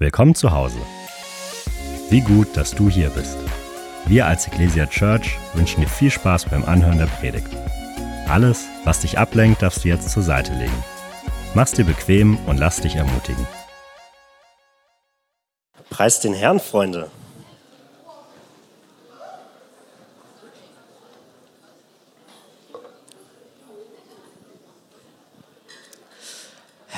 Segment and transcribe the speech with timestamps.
[0.00, 0.78] Willkommen zu Hause.
[2.08, 3.36] Wie gut, dass du hier bist.
[4.06, 7.48] Wir als Ecclesia Church wünschen dir viel Spaß beim Anhören der Predigt.
[8.28, 10.84] Alles, was dich ablenkt, darfst du jetzt zur Seite legen.
[11.54, 13.44] Mach's dir bequem und lass dich ermutigen.
[15.90, 17.10] Preis den Herrn, Freunde.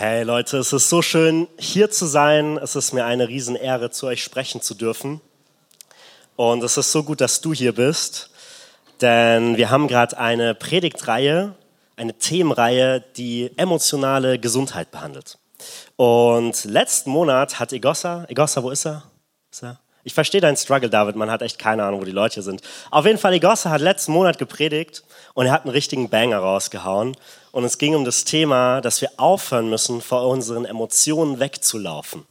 [0.02, 2.56] Hey Leute, es ist so schön, hier zu sein.
[2.56, 5.20] Es ist mir eine Riesenehre, zu euch sprechen zu dürfen.
[6.36, 8.30] Und es ist so gut, dass du hier bist,
[9.02, 11.54] denn wir haben gerade eine Predigtreihe,
[11.96, 15.36] eine Themenreihe, die emotionale Gesundheit behandelt.
[15.96, 19.02] Und letzten Monat hat Egossa, Egossa, wo ist er?
[19.52, 19.80] Ist er?
[20.02, 22.62] Ich verstehe deinen Struggle, David, man hat echt keine Ahnung, wo die Leute sind.
[22.90, 27.18] Auf jeden Fall, Egossa hat letzten Monat gepredigt und er hat einen richtigen Banger rausgehauen.
[27.52, 32.24] Und es ging um das Thema, dass wir aufhören müssen, vor unseren Emotionen wegzulaufen.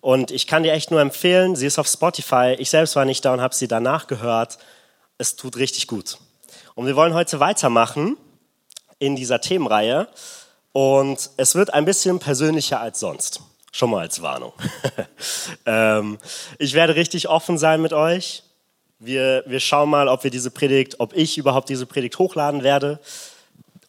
[0.00, 2.54] Und ich kann dir echt nur empfehlen, sie ist auf Spotify.
[2.58, 4.58] Ich selbst war nicht da und habe sie danach gehört.
[5.18, 6.18] Es tut richtig gut.
[6.74, 8.16] Und wir wollen heute weitermachen
[8.98, 10.06] in dieser Themenreihe.
[10.72, 13.40] Und es wird ein bisschen persönlicher als sonst.
[13.72, 14.52] Schon mal als Warnung.
[15.66, 16.18] ähm,
[16.58, 18.44] ich werde richtig offen sein mit euch.
[18.98, 23.00] Wir, wir schauen mal, ob wir diese Predigt, ob ich überhaupt diese Predigt hochladen werde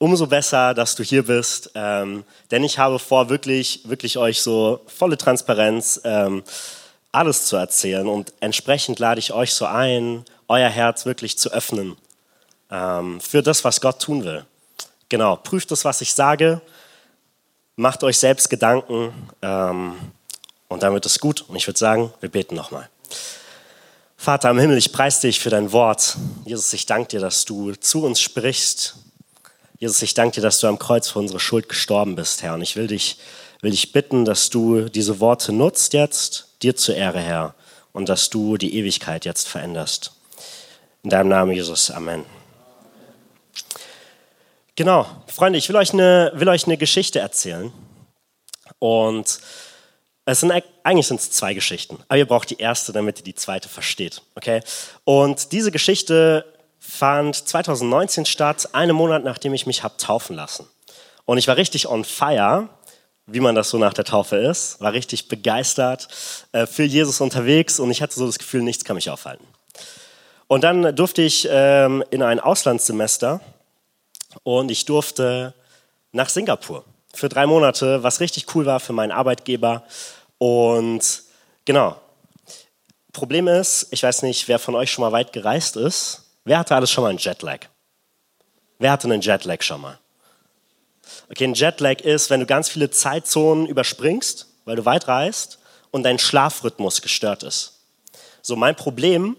[0.06, 4.82] umso besser, dass du hier bist, ähm, denn ich habe vor, wirklich, wirklich euch so
[4.86, 6.44] volle Transparenz ähm,
[7.12, 11.98] alles zu erzählen und entsprechend lade ich euch so ein, euer Herz wirklich zu öffnen
[12.70, 14.46] ähm, für das, was Gott tun will.
[15.10, 16.62] Genau, prüft das, was ich sage,
[17.76, 19.12] macht euch selbst Gedanken
[19.42, 19.96] ähm,
[20.68, 21.46] und dann wird es gut.
[21.48, 22.88] Und ich würde sagen, wir beten nochmal.
[24.18, 26.16] Vater im Himmel, ich preise dich für dein Wort.
[26.46, 28.98] Jesus, ich danke dir, dass du zu uns sprichst,
[29.78, 32.54] Jesus, ich danke dir, dass du am Kreuz für unsere Schuld gestorben bist, Herr.
[32.54, 33.18] Und ich will dich,
[33.60, 37.56] will dich bitten, dass du diese Worte nutzt jetzt, dir zur Ehre, Herr,
[37.92, 40.14] und dass du die Ewigkeit jetzt veränderst.
[41.04, 41.92] In deinem Namen, Jesus.
[41.92, 42.24] Amen.
[44.78, 47.74] Genau, Freunde, ich will euch eine, will euch eine Geschichte erzählen.
[48.80, 49.40] Und
[50.24, 53.36] es sind eigentlich sind es zwei Geschichten, aber ihr braucht die erste, damit ihr die
[53.36, 54.22] zweite versteht.
[54.36, 54.62] Okay?
[55.04, 56.46] Und diese Geschichte
[56.88, 60.68] fand 2019 statt, einen Monat nachdem ich mich habe taufen lassen.
[61.26, 62.70] Und ich war richtig on fire,
[63.28, 66.08] wie man das so nach der Taufe ist, war richtig begeistert,
[66.52, 69.46] äh, für Jesus unterwegs und ich hatte so das Gefühl, nichts kann mich aufhalten.
[70.48, 73.42] Und dann durfte ich ähm, in ein Auslandssemester
[74.44, 75.56] und ich durfte
[76.12, 79.84] nach Singapur für drei Monate, was richtig cool war für meinen Arbeitgeber.
[80.38, 81.24] Und
[81.66, 81.96] genau,
[83.12, 86.25] Problem ist, ich weiß nicht, wer von euch schon mal weit gereist ist.
[86.46, 87.62] Wer hatte alles schon mal einen Jetlag?
[88.78, 90.00] Wer hatte einen Jetlag schon mal?
[91.30, 95.58] Okay, ein Jetlag ist, wenn du ganz viele Zeitzonen überspringst, weil du weit reist
[95.90, 97.80] und dein Schlafrhythmus gestört ist.
[98.44, 99.38] So, mein Problem,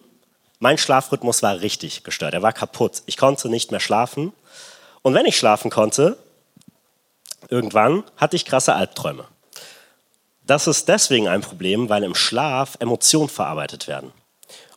[0.59, 2.35] mein Schlafrhythmus war richtig gestört.
[2.35, 3.03] Er war kaputt.
[3.07, 4.33] Ich konnte nicht mehr schlafen.
[5.03, 6.19] Und wenn ich schlafen konnte,
[7.49, 9.27] irgendwann hatte ich krasse Albträume.
[10.45, 14.13] Das ist deswegen ein Problem, weil im Schlaf Emotionen verarbeitet werden.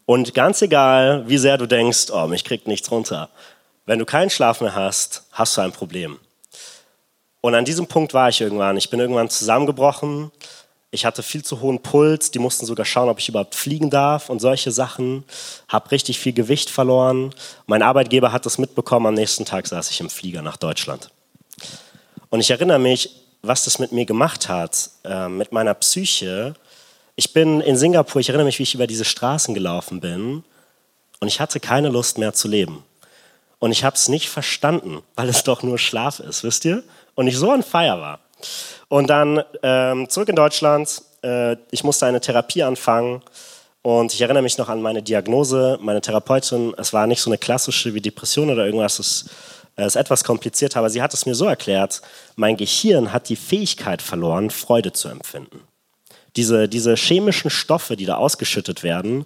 [0.09, 3.29] Und ganz egal, wie sehr du denkst, oh, mich kriegt nichts runter,
[3.85, 6.17] wenn du keinen Schlaf mehr hast, hast du ein Problem.
[7.41, 8.75] Und an diesem Punkt war ich irgendwann.
[8.75, 10.31] Ich bin irgendwann zusammengebrochen.
[10.89, 12.31] Ich hatte viel zu hohen Puls.
[12.31, 15.25] Die mussten sogar schauen, ob ich überhaupt fliegen darf und solche Sachen.
[15.67, 17.31] Hab richtig viel Gewicht verloren.
[17.67, 19.05] Mein Arbeitgeber hat das mitbekommen.
[19.05, 21.11] Am nächsten Tag saß ich im Flieger nach Deutschland.
[22.31, 23.11] Und ich erinnere mich,
[23.43, 26.55] was das mit mir gemacht hat, äh, mit meiner Psyche
[27.19, 30.46] ich bin in Singapur, ich erinnere mich, wie ich über diese Straßen gelaufen bin
[31.19, 32.85] und ich hatte keine Lust mehr zu leben.
[33.59, 36.81] Und ich habe es nicht verstanden, weil es doch nur Schlaf ist, wisst ihr?
[37.16, 38.19] Und ich so an Feier war.
[38.88, 43.22] Und dann ähm, zurück in Deutschland, äh, ich musste eine Therapie anfangen
[43.81, 47.38] und ich erinnere mich noch an meine Diagnose, meine Therapeutin, es war nicht so eine
[47.38, 49.25] klassische wie Depression oder irgendwas, es
[49.75, 52.01] äh, ist etwas komplizierter, aber sie hat es mir so erklärt,
[52.38, 55.69] mein Gehirn hat die Fähigkeit verloren, Freude zu empfinden.
[56.35, 59.25] Diese, diese chemischen Stoffe, die da ausgeschüttet werden,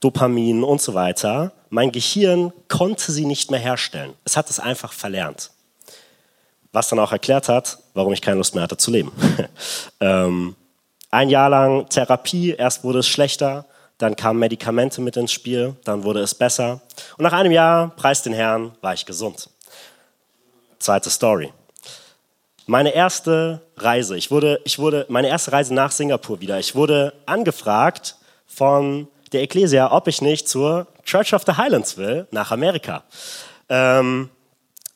[0.00, 4.14] Dopamin und so weiter, mein Gehirn konnte sie nicht mehr herstellen.
[4.24, 5.52] Es hat es einfach verlernt.
[6.72, 9.12] Was dann auch erklärt hat, warum ich keine Lust mehr hatte zu leben.
[10.00, 10.56] ähm,
[11.10, 13.66] ein Jahr lang Therapie, erst wurde es schlechter,
[13.98, 16.80] dann kamen Medikamente mit ins Spiel, dann wurde es besser.
[17.16, 19.48] Und nach einem Jahr, preis den Herrn, war ich gesund.
[20.80, 21.52] Zweite Story.
[22.66, 27.12] Meine erste Reise, ich wurde, ich wurde, meine erste Reise nach Singapur wieder, ich wurde
[27.26, 28.16] angefragt
[28.46, 33.02] von der Ecclesia, ob ich nicht zur Church of the Highlands will, nach Amerika.
[33.68, 34.30] Ähm,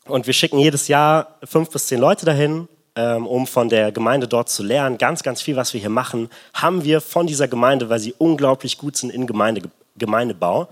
[0.06, 4.26] und wir schicken jedes Jahr fünf bis zehn Leute dahin ähm, um von der Gemeinde
[4.26, 4.98] dort zu lernen.
[4.98, 8.78] Ganz, ganz viel, was wir hier machen, haben wir von dieser Gemeinde, weil sie unglaublich
[8.78, 9.62] gut sind in Gemeinde,
[9.96, 10.68] Gemeindebau.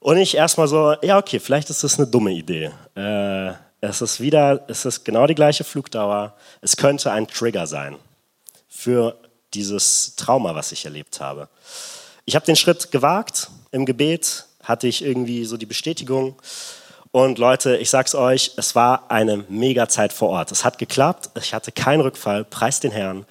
[0.00, 2.70] Und ich erstmal so, ja, okay, vielleicht ist das eine dumme Idee.
[2.94, 6.34] Äh, es ist wieder, es ist genau die gleiche Flugdauer.
[6.60, 7.96] Es könnte ein Trigger sein
[8.68, 9.16] für
[9.54, 11.48] dieses Trauma, was ich erlebt habe.
[12.24, 13.50] Ich habe den Schritt gewagt.
[13.72, 16.36] Im Gebet hatte ich irgendwie so die Bestätigung.
[17.12, 20.52] Und Leute, ich sag's euch, es war eine mega Zeit vor Ort.
[20.52, 21.30] Es hat geklappt.
[21.42, 22.44] Ich hatte keinen Rückfall.
[22.44, 23.26] Preis den Herrn.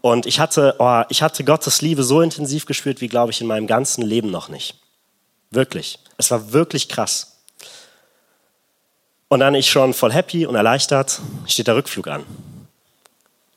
[0.00, 3.46] Und ich hatte, oh, ich hatte Gottes Liebe so intensiv gespürt, wie glaube ich in
[3.46, 4.74] meinem ganzen Leben noch nicht.
[5.50, 6.00] Wirklich.
[6.16, 7.31] Es war wirklich krass.
[9.32, 12.26] Und dann ich schon voll happy und erleichtert, steht der Rückflug an.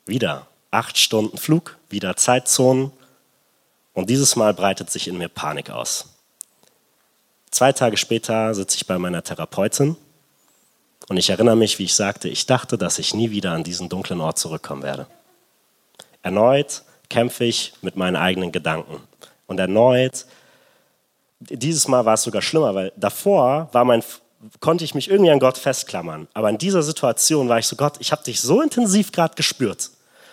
[0.06, 2.92] Wieder acht Stunden Flug, wieder Zeitzonen.
[3.92, 6.14] Und dieses Mal breitet sich in mir Panik aus.
[7.50, 9.96] Zwei Tage später sitze ich bei meiner Therapeutin
[11.10, 13.90] und ich erinnere mich, wie ich sagte, ich dachte, dass ich nie wieder an diesen
[13.90, 15.06] dunklen Ort zurückkommen werde.
[16.22, 19.02] Erneut kämpfe ich mit meinen eigenen Gedanken.
[19.46, 20.24] Und erneut
[21.40, 24.02] dieses Mal war es sogar schlimmer, weil davor war mein,
[24.60, 26.28] konnte ich mich irgendwie an Gott festklammern.
[26.34, 29.90] Aber in dieser Situation war ich so, Gott, ich habe dich so intensiv gerade gespürt.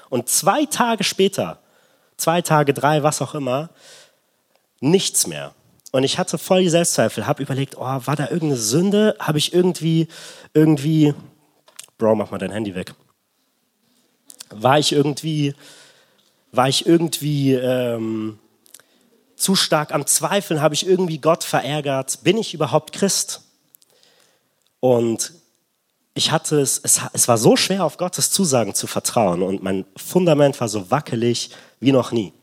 [0.10, 1.60] Und zwei Tage später,
[2.18, 3.70] zwei Tage, drei, was auch immer,
[4.80, 5.54] nichts mehr.
[5.92, 9.16] Und ich hatte voll die Selbstzweifel, habe überlegt, oh, war da irgendeine Sünde?
[9.20, 10.08] Habe ich irgendwie,
[10.54, 11.14] irgendwie,
[11.98, 12.94] Bro, mach mal dein Handy weg.
[14.50, 15.54] War ich irgendwie,
[16.52, 18.40] war ich irgendwie, ähm,
[19.36, 20.62] zu stark am Zweifeln?
[20.62, 22.24] Habe ich irgendwie Gott verärgert?
[22.24, 23.42] Bin ich überhaupt Christ?
[24.84, 25.32] Und
[26.14, 29.86] ich hatte es, es, es war so schwer, auf Gottes Zusagen zu vertrauen und mein
[29.96, 32.34] Fundament war so wackelig wie noch nie.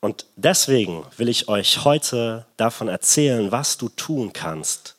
[0.00, 4.96] Und deswegen will ich euch heute davon erzählen, was du tun kannst,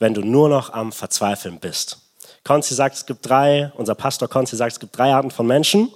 [0.00, 1.98] wenn du nur noch am Verzweifeln bist.
[2.42, 5.88] Konzi sagt, es gibt drei, unser Pastor Konzi sagt, es gibt drei Arten von Menschen.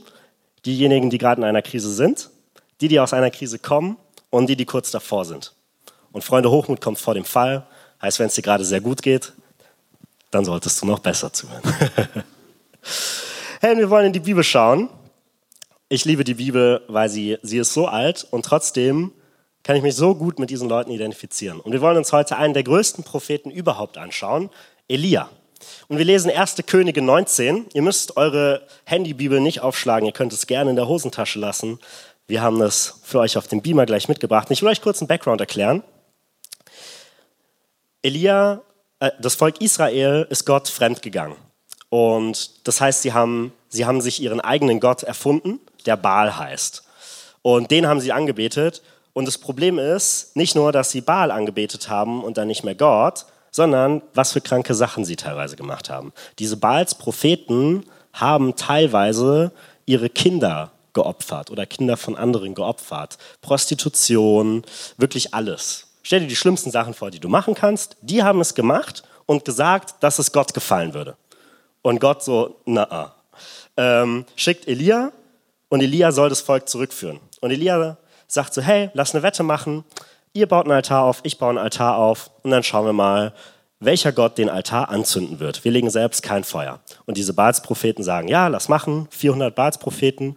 [0.64, 2.30] Diejenigen, die gerade in einer Krise sind,
[2.80, 3.96] die, die aus einer Krise kommen
[4.30, 5.52] und die, die kurz davor sind.
[6.12, 7.66] Und Freunde, Hochmut kommt vor dem Fall.
[8.02, 9.32] Heißt, wenn es dir gerade sehr gut geht,
[10.30, 11.62] dann solltest du noch besser zuhören.
[13.60, 14.88] hey, wir wollen in die Bibel schauen.
[15.88, 19.12] Ich liebe die Bibel, weil sie, sie ist so alt und trotzdem
[19.62, 21.60] kann ich mich so gut mit diesen Leuten identifizieren.
[21.60, 24.50] Und wir wollen uns heute einen der größten Propheten überhaupt anschauen,
[24.88, 25.28] Elia.
[25.88, 26.56] Und wir lesen 1.
[26.66, 27.66] Könige 19.
[27.74, 31.78] Ihr müsst eure Handybibel nicht aufschlagen, ihr könnt es gerne in der Hosentasche lassen.
[32.26, 34.48] Wir haben das für euch auf dem Beamer gleich mitgebracht.
[34.50, 35.82] Ich will euch kurz einen Background erklären.
[38.02, 38.62] Elia,
[39.00, 41.36] äh, das Volk Israel ist Gott fremdgegangen.
[41.88, 46.84] Und das heißt, sie haben, sie haben sich ihren eigenen Gott erfunden, der Baal heißt.
[47.42, 48.82] Und den haben sie angebetet.
[49.12, 52.76] Und das Problem ist nicht nur, dass sie Baal angebetet haben und dann nicht mehr
[52.76, 56.12] Gott, sondern was für kranke Sachen sie teilweise gemacht haben.
[56.38, 59.52] Diese Baals Propheten haben teilweise
[59.84, 63.18] ihre Kinder geopfert oder Kinder von anderen geopfert.
[63.42, 64.62] Prostitution,
[64.96, 65.89] wirklich alles.
[66.10, 67.96] Stell dir die schlimmsten Sachen vor, die du machen kannst.
[68.00, 71.16] Die haben es gemacht und gesagt, dass es Gott gefallen würde.
[71.82, 73.14] Und Gott so, na,
[73.76, 75.12] ähm, schickt Elia
[75.68, 77.20] und Elia soll das Volk zurückführen.
[77.40, 77.96] Und Elia
[78.26, 79.84] sagt so, hey, lass eine Wette machen.
[80.32, 83.32] Ihr baut einen Altar auf, ich baue einen Altar auf und dann schauen wir mal,
[83.78, 85.64] welcher Gott den Altar anzünden wird.
[85.64, 86.80] Wir legen selbst kein Feuer.
[87.06, 90.34] Und diese Baalspropheten sagen, ja, lass machen, 400 Baalspropheten.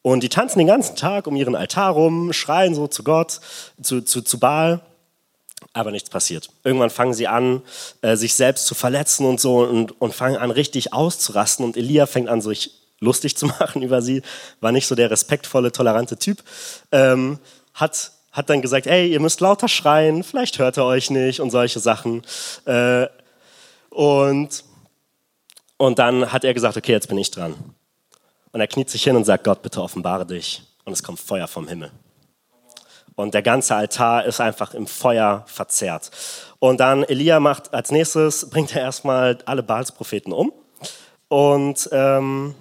[0.00, 3.40] Und die tanzen den ganzen Tag um ihren Altar rum, schreien so zu Gott,
[3.82, 4.80] zu, zu, zu Baal,
[5.72, 6.50] aber nichts passiert.
[6.64, 7.62] Irgendwann fangen sie an,
[8.02, 11.64] äh, sich selbst zu verletzen und so und, und fangen an, richtig auszurasten.
[11.64, 14.22] Und Elia fängt an, sich lustig zu machen über sie,
[14.60, 16.42] war nicht so der respektvolle, tolerante Typ.
[16.90, 17.38] Ähm,
[17.74, 21.50] hat, hat dann gesagt, ey, ihr müsst lauter schreien, vielleicht hört er euch nicht und
[21.50, 22.22] solche Sachen.
[22.64, 23.06] Äh,
[23.90, 24.64] und,
[25.76, 27.54] und dann hat er gesagt, okay, jetzt bin ich dran.
[28.52, 30.62] Und er kniet sich hin und sagt, Gott, bitte offenbare dich.
[30.84, 31.90] Und es kommt Feuer vom Himmel.
[33.14, 36.10] Und der ganze Altar ist einfach im Feuer verzerrt.
[36.58, 40.52] Und dann Elia macht als nächstes, bringt er erstmal alle Baalspropheten um.
[41.28, 42.54] Und, ähm,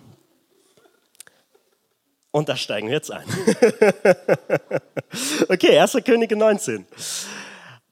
[2.32, 3.26] und da steigen wir jetzt ein.
[5.50, 5.98] okay, 1.
[6.06, 6.86] Könige 19.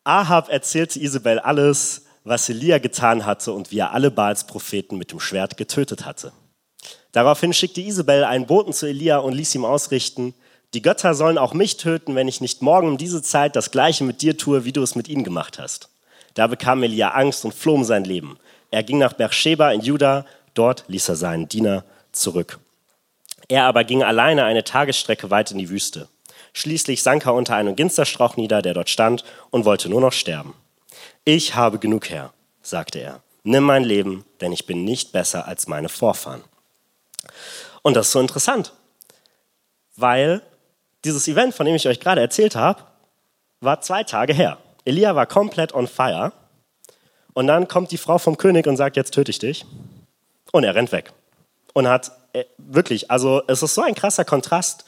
[0.03, 5.19] Ahab erzählte Isabel alles, was Elia getan hatte und wie er alle Baalspropheten mit dem
[5.19, 6.31] Schwert getötet hatte.
[7.11, 10.33] Daraufhin schickte Isabel einen Boten zu Elia und ließ ihm ausrichten,
[10.73, 14.03] die Götter sollen auch mich töten, wenn ich nicht morgen um diese Zeit das gleiche
[14.03, 15.89] mit dir tue, wie du es mit ihnen gemacht hast.
[16.35, 18.37] Da bekam Elia Angst und floh um sein Leben.
[18.69, 22.59] Er ging nach Beersheba in Juda, dort ließ er seinen Diener zurück.
[23.47, 26.07] Er aber ging alleine eine Tagesstrecke weit in die Wüste.
[26.53, 30.53] Schließlich sank er unter einem Ginsterstrauch nieder, der dort stand, und wollte nur noch sterben.
[31.25, 33.21] Ich habe genug, Herr, sagte er.
[33.43, 36.43] nimm mein Leben, denn ich bin nicht besser als meine Vorfahren.
[37.81, 38.73] Und das ist so interessant,
[39.95, 40.41] weil
[41.05, 42.83] dieses Event, von dem ich euch gerade erzählt habe,
[43.61, 44.57] war zwei Tage her.
[44.85, 46.31] Elia war komplett on fire.
[47.33, 49.65] Und dann kommt die Frau vom König und sagt, jetzt töte ich dich.
[50.51, 51.13] Und er rennt weg.
[51.73, 54.85] Und hat äh, wirklich, also es ist so ein krasser Kontrast.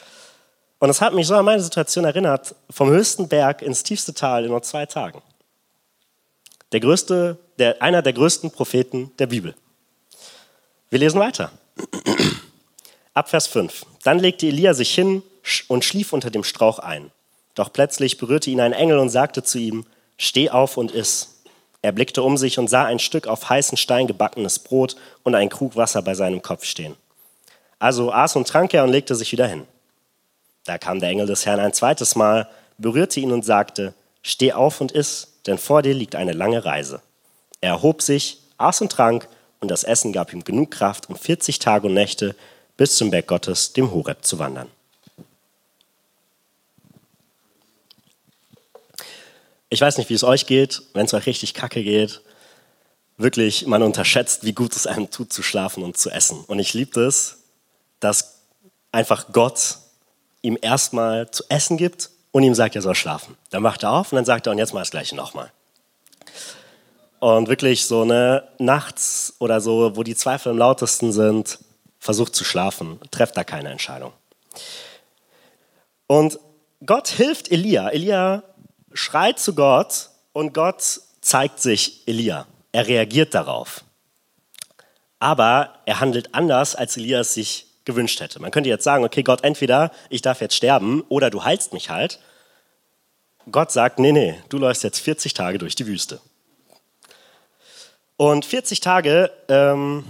[0.79, 4.45] Und es hat mich so an meine Situation erinnert, vom höchsten Berg ins tiefste Tal
[4.45, 5.21] in nur zwei Tagen.
[6.71, 9.55] Der größte, der, einer der größten Propheten der Bibel.
[10.89, 11.51] Wir lesen weiter.
[13.13, 13.85] Ab Vers 5.
[14.03, 15.21] Dann legte Elia sich hin
[15.67, 17.11] und schlief unter dem Strauch ein.
[17.55, 19.85] Doch plötzlich berührte ihn ein Engel und sagte zu ihm,
[20.17, 21.41] Steh auf und iss.
[21.81, 25.49] Er blickte um sich und sah ein Stück auf heißen Stein gebackenes Brot und einen
[25.49, 26.95] Krug Wasser bei seinem Kopf stehen.
[27.79, 29.65] Also aß und trank er und legte sich wieder hin.
[30.65, 34.79] Da kam der Engel des Herrn ein zweites Mal, berührte ihn und sagte, Steh auf
[34.79, 37.01] und iss, denn vor dir liegt eine lange Reise.
[37.59, 39.27] Er erhob sich, aß und trank,
[39.59, 42.35] und das Essen gab ihm genug Kraft, um 40 Tage und Nächte
[42.77, 44.67] bis zum Berg Gottes, dem Horeb, zu wandern.
[49.73, 52.21] Ich weiß nicht, wie es euch geht, wenn es euch richtig kacke geht.
[53.15, 56.43] Wirklich, man unterschätzt, wie gut es einem tut, zu schlafen und zu essen.
[56.45, 57.37] Und ich liebe es,
[58.01, 58.41] dass
[58.91, 59.77] einfach Gott
[60.41, 63.37] ihm erstmal zu essen gibt und ihm sagt, er soll schlafen.
[63.49, 65.53] Dann macht er auf und dann sagt er, und jetzt mal das Gleiche nochmal.
[67.21, 71.59] Und wirklich so eine nachts oder so, wo die Zweifel am lautesten sind,
[71.97, 74.11] versucht zu schlafen, trefft da keine Entscheidung.
[76.07, 76.39] Und
[76.85, 77.87] Gott hilft Elia.
[77.87, 78.43] Elia
[78.93, 82.47] schreit zu Gott und Gott zeigt sich Elia.
[82.71, 83.83] Er reagiert darauf.
[85.19, 88.41] Aber er handelt anders, als Elias sich gewünscht hätte.
[88.41, 91.89] Man könnte jetzt sagen, okay, Gott, entweder ich darf jetzt sterben oder du heilst mich
[91.89, 92.19] halt.
[93.51, 96.21] Gott sagt, nee, nee, du läufst jetzt 40 Tage durch die Wüste.
[98.17, 100.05] Und 40 Tage ähm,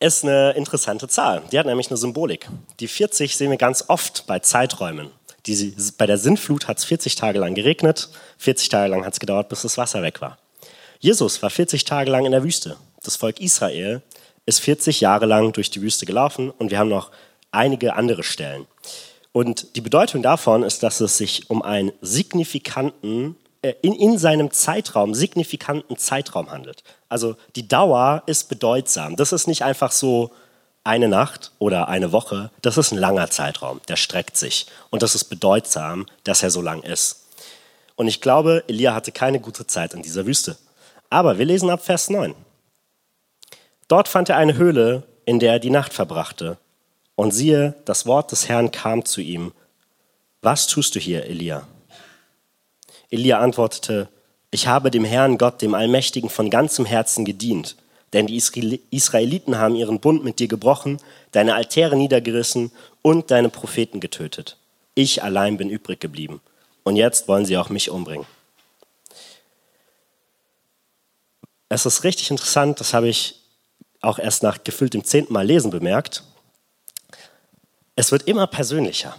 [0.00, 1.42] ist eine interessante Zahl.
[1.52, 2.48] Die hat nämlich eine Symbolik.
[2.80, 5.10] Die 40 sehen wir ganz oft bei Zeiträumen.
[5.46, 9.20] Die, bei der Sintflut hat es 40 Tage lang geregnet, 40 Tage lang hat es
[9.20, 10.38] gedauert, bis das Wasser weg war.
[10.98, 12.76] Jesus war 40 Tage lang in der Wüste.
[13.02, 14.02] Das Volk Israel
[14.44, 17.10] ist 40 Jahre lang durch die Wüste gelaufen und wir haben noch
[17.50, 18.66] einige andere Stellen.
[19.32, 24.50] Und die Bedeutung davon ist, dass es sich um einen signifikanten, äh, in, in seinem
[24.50, 26.82] Zeitraum, signifikanten Zeitraum handelt.
[27.08, 29.16] Also die Dauer ist bedeutsam.
[29.16, 30.32] Das ist nicht einfach so,
[30.84, 34.66] eine Nacht oder eine Woche, das ist ein langer Zeitraum, der streckt sich.
[34.90, 37.26] Und das ist bedeutsam, dass er so lang ist.
[37.96, 40.56] Und ich glaube, Elia hatte keine gute Zeit in dieser Wüste.
[41.10, 42.34] Aber wir lesen ab Vers 9.
[43.88, 46.56] Dort fand er eine Höhle, in der er die Nacht verbrachte.
[47.14, 49.52] Und siehe, das Wort des Herrn kam zu ihm.
[50.40, 51.66] Was tust du hier, Elia?
[53.10, 54.08] Elia antwortete,
[54.50, 57.76] ich habe dem Herrn Gott, dem Allmächtigen, von ganzem Herzen gedient
[58.12, 58.36] denn die
[58.90, 60.98] Israeliten haben ihren Bund mit dir gebrochen,
[61.32, 64.56] deine Altäre niedergerissen und deine Propheten getötet.
[64.94, 66.40] Ich allein bin übrig geblieben.
[66.82, 68.26] Und jetzt wollen sie auch mich umbringen.
[71.68, 73.40] Es ist richtig interessant, das habe ich
[74.00, 76.24] auch erst nach gefühltem zehnten Mal lesen bemerkt.
[77.94, 79.16] Es wird immer persönlicher.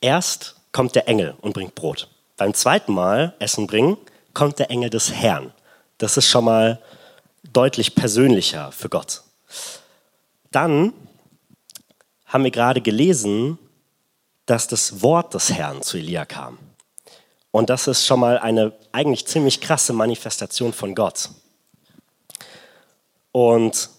[0.00, 2.08] Erst kommt der Engel und bringt Brot.
[2.36, 3.96] Beim zweiten Mal Essen bringen,
[4.34, 5.52] kommt der Engel des Herrn.
[5.96, 6.80] Das ist schon mal
[7.52, 9.22] deutlich persönlicher für Gott.
[10.50, 10.92] Dann
[12.26, 13.58] haben wir gerade gelesen,
[14.46, 16.58] dass das Wort des Herrn zu Elia kam.
[17.50, 21.30] Und das ist schon mal eine eigentlich ziemlich krasse Manifestation von Gott.
[23.32, 23.90] Und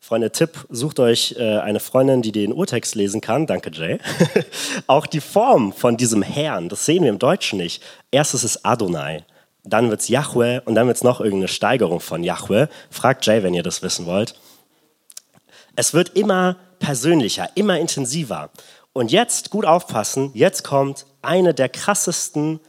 [0.00, 3.46] Freunde, Tipp, sucht euch äh, eine Freundin, die den Urtext lesen kann.
[3.46, 3.98] Danke, Jay.
[4.88, 7.82] Auch die Form von diesem Herrn, das sehen wir im Deutschen nicht.
[8.10, 9.24] Erstes ist Adonai
[9.64, 12.66] dann wird es Yahweh und dann wird es noch irgendeine Steigerung von Yahweh.
[12.90, 14.34] Fragt Jay, wenn ihr das wissen wollt.
[15.76, 18.50] Es wird immer persönlicher, immer intensiver.
[18.92, 22.60] Und jetzt, gut aufpassen, jetzt kommt eine der krassesten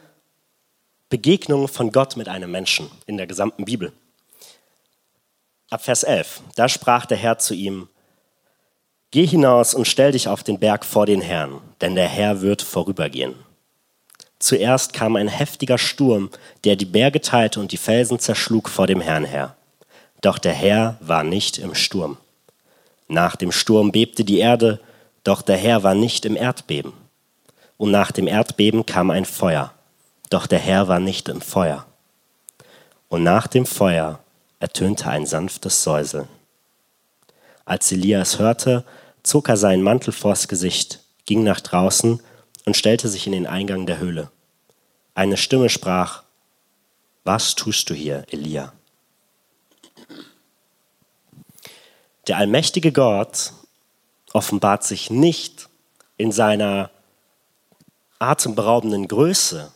[1.10, 3.92] Begegnungen von Gott mit einem Menschen in der gesamten Bibel.
[5.70, 7.88] Ab Vers 11, da sprach der Herr zu ihm,
[9.12, 12.62] Geh hinaus und stell dich auf den Berg vor den Herrn, denn der Herr wird
[12.62, 13.36] vorübergehen.
[14.42, 16.32] Zuerst kam ein heftiger Sturm,
[16.64, 19.56] der die Berge teilte und die Felsen zerschlug vor dem Herrn her.
[20.22, 22.18] Doch der Herr war nicht im Sturm.
[23.08, 24.80] Nach dem Sturm bebte die Erde,
[25.24, 26.94] doch der Herr war nicht im Erdbeben.
[27.78, 29.74] Und nach dem Erdbeben kam ein Feuer,
[30.32, 31.86] doch der Herr war nicht im Feuer.
[33.10, 34.20] Und nach dem Feuer
[34.60, 36.28] ertönte ein sanftes Säuseln.
[37.64, 38.86] Als Elias hörte,
[39.22, 42.20] zog er seinen Mantel vors Gesicht, ging nach draußen
[42.66, 44.32] und stellte sich in den Eingang der Höhle.
[45.14, 46.24] Eine Stimme sprach,
[47.24, 48.74] Was tust du hier, Elia?
[52.28, 53.54] Der allmächtige Gott
[54.34, 55.70] offenbart sich nicht
[56.18, 56.92] in seiner
[58.20, 59.72] atemberaubenden Größe,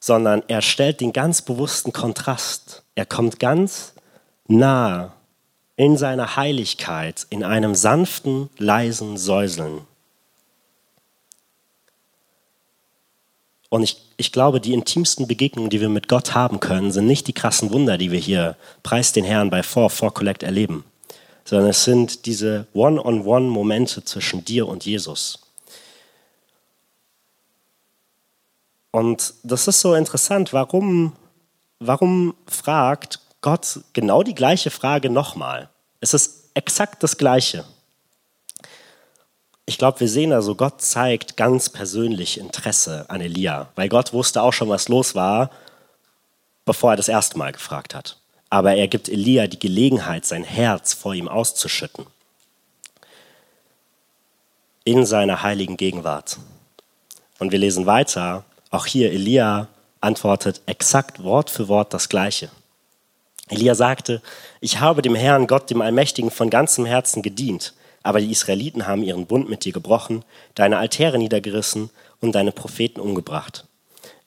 [0.00, 2.82] sondern er stellt den ganz bewussten Kontrast.
[2.94, 3.92] Er kommt ganz
[4.46, 5.12] nah
[5.76, 9.86] in seiner Heiligkeit in einem sanften, leisen Säuseln.
[13.70, 17.26] Und ich, ich glaube, die intimsten Begegnungen, die wir mit Gott haben können, sind nicht
[17.26, 20.84] die krassen Wunder, die wir hier, preis den Herrn, bei 4 4 Collect erleben,
[21.44, 25.40] sondern es sind diese One-on-One-Momente zwischen dir und Jesus.
[28.90, 31.12] Und das ist so interessant, warum,
[31.78, 35.68] warum fragt Gott genau die gleiche Frage nochmal?
[36.00, 37.64] Es ist exakt das Gleiche.
[39.68, 44.40] Ich glaube, wir sehen also, Gott zeigt ganz persönlich Interesse an Elia, weil Gott wusste
[44.40, 45.50] auch schon, was los war,
[46.64, 48.16] bevor er das erste Mal gefragt hat.
[48.48, 52.06] Aber er gibt Elia die Gelegenheit, sein Herz vor ihm auszuschütten.
[54.84, 56.38] In seiner heiligen Gegenwart.
[57.38, 59.68] Und wir lesen weiter, auch hier Elia
[60.00, 62.48] antwortet exakt Wort für Wort das Gleiche.
[63.48, 64.22] Elia sagte,
[64.62, 69.02] ich habe dem Herrn Gott, dem Allmächtigen, von ganzem Herzen gedient, aber die Israeliten haben
[69.02, 70.24] ihren Bund mit dir gebrochen,
[70.54, 71.90] deine Altäre niedergerissen
[72.20, 73.66] und deine Propheten umgebracht.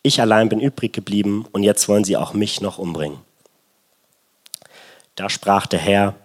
[0.04, 3.20] Ich allein bin übrig geblieben und jetzt wollen sie auch mich noch umbringen.
[5.16, 6.16] Da sprach der Herr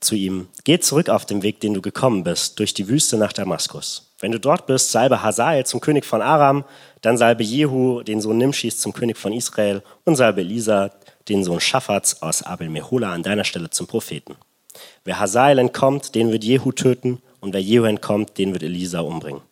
[0.00, 3.32] zu ihm, geh zurück auf den Weg, den du gekommen bist, durch die Wüste nach
[3.32, 4.10] Damaskus.
[4.20, 6.64] Wenn du dort bist, salbe Hazael zum König von Aram,
[7.00, 10.90] dann salbe Jehu, den Sohn Nimschis, zum König von Israel und salbe Elisa,
[11.28, 14.36] den Sohn Schaffats aus Abel Mehola, an deiner Stelle zum Propheten.
[15.04, 19.42] Wer Hazael entkommt, den wird Jehu töten, und wer Jehu entkommt, den wird Elisa umbringen.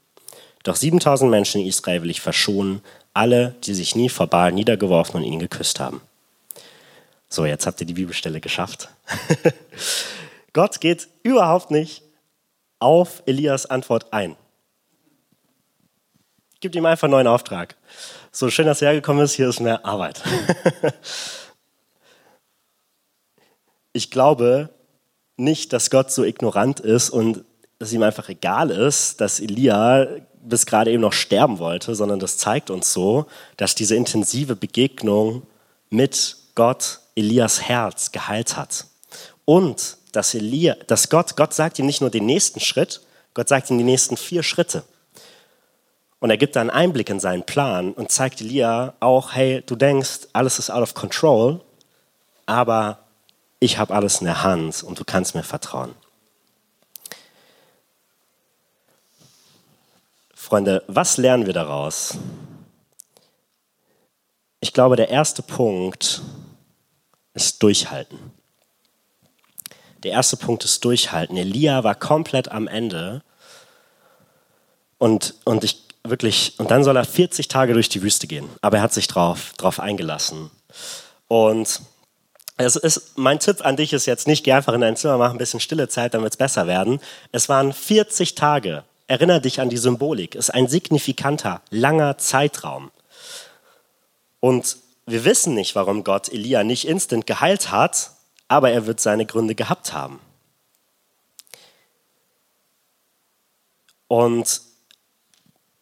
[0.63, 2.83] Doch 7000 Menschen in Israel will ich verschonen,
[3.15, 6.01] alle, die sich nie vor Baal niedergeworfen und ihn geküsst haben.
[7.29, 8.89] So, jetzt habt ihr die Bibelstelle geschafft.
[10.53, 12.03] Gott geht überhaupt nicht
[12.79, 14.37] auf Elias Antwort ein.
[16.61, 17.77] Gibt ihm einfach einen neuen Auftrag.
[18.33, 20.23] So schön, dass er hergekommen ist, hier ist mehr Arbeit.
[23.93, 24.71] ich glaube
[25.41, 27.45] nicht, dass Gott so ignorant ist und
[27.79, 30.07] es ihm einfach egal ist, dass Elia
[30.43, 33.27] bis gerade eben noch sterben wollte, sondern das zeigt uns so,
[33.57, 35.43] dass diese intensive Begegnung
[35.91, 38.87] mit Gott Elias Herz geheilt hat.
[39.45, 43.01] Und dass, Elia, dass Gott, Gott sagt ihm nicht nur den nächsten Schritt,
[43.35, 44.85] Gott sagt ihm die nächsten vier Schritte.
[46.21, 49.77] Und er gibt da einen Einblick in seinen Plan und zeigt Elia auch, hey, du
[49.77, 51.61] denkst, alles ist out of control,
[52.47, 52.99] aber
[53.61, 55.95] ich habe alles in der Hand und du kannst mir vertrauen.
[60.35, 62.17] Freunde, was lernen wir daraus?
[64.61, 66.23] Ich glaube, der erste Punkt
[67.35, 68.19] ist Durchhalten.
[70.03, 71.37] Der erste Punkt ist Durchhalten.
[71.37, 73.23] Elia war komplett am Ende
[74.99, 78.49] und, und ich wirklich, und dann soll er 40 Tage durch die Wüste gehen.
[78.63, 80.51] Aber er hat sich drauf, drauf eingelassen.
[81.29, 81.81] Und
[82.67, 85.31] es ist, mein Tipp an dich ist jetzt nicht, geh einfach in dein Zimmer, mach
[85.31, 87.01] ein bisschen stille Zeit, wird es besser werden.
[87.33, 88.85] Es waren 40 Tage.
[89.07, 90.37] Erinner dich an die Symbolik.
[90.37, 92.91] Es ist ein signifikanter, langer Zeitraum.
[94.39, 98.13] Und wir wissen nicht, warum Gott Elia nicht instant geheilt hat,
[98.47, 100.21] aber er wird seine Gründe gehabt haben.
[104.07, 104.61] Und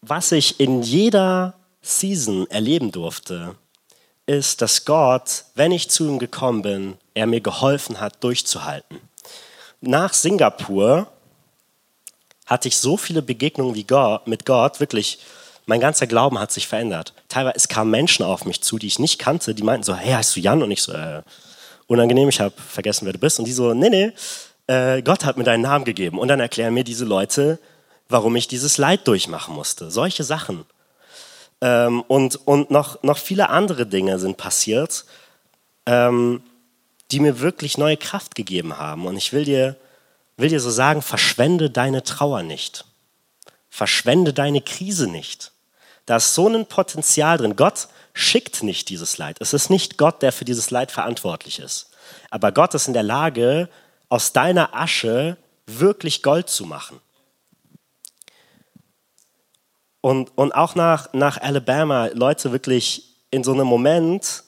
[0.00, 3.56] was ich in jeder Season erleben durfte,
[4.28, 9.00] ist, dass Gott, wenn ich zu ihm gekommen bin, er mir geholfen hat, durchzuhalten.
[9.80, 11.08] Nach Singapur
[12.46, 15.18] hatte ich so viele Begegnungen wie Gott, mit Gott, wirklich,
[15.66, 17.14] mein ganzer Glauben hat sich verändert.
[17.28, 20.12] Teilweise es kamen Menschen auf mich zu, die ich nicht kannte, die meinten so, hey,
[20.12, 20.62] heißt du Jan?
[20.62, 21.22] Und ich so, äh,
[21.86, 23.38] unangenehm, ich habe vergessen, wer du bist.
[23.38, 24.12] Und die so, nee, nee,
[24.66, 26.18] äh, Gott hat mir deinen Namen gegeben.
[26.18, 27.58] Und dann erklären mir diese Leute,
[28.08, 29.90] warum ich dieses Leid durchmachen musste.
[29.90, 30.64] Solche Sachen.
[31.61, 35.05] Ähm, und und noch, noch viele andere Dinge sind passiert,
[35.87, 36.42] ähm,
[37.11, 39.07] die mir wirklich neue Kraft gegeben haben.
[39.07, 39.77] Und ich will dir,
[40.37, 42.85] will dir so sagen, verschwende deine Trauer nicht.
[43.71, 45.53] Verschwende deine Krise nicht.
[46.07, 47.57] Da ist so ein Potenzial drin.
[47.57, 49.37] Gott schickt nicht dieses Leid.
[49.40, 51.90] Es ist nicht Gott, der für dieses Leid verantwortlich ist.
[52.31, 53.68] Aber Gott ist in der Lage,
[54.09, 57.01] aus deiner Asche wirklich Gold zu machen.
[60.00, 64.44] Und, und auch nach, nach Alabama, Leute wirklich in so einem Moment,